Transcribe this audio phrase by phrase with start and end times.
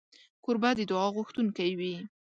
[0.43, 1.95] کوربه د دعا غوښتونکی وي.